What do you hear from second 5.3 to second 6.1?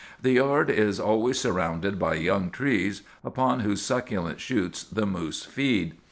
feed.